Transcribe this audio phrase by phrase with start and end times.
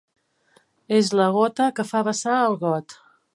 [0.99, 2.97] És la gota que fa vessar el got.